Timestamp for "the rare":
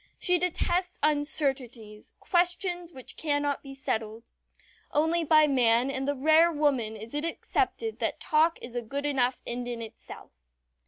6.07-6.51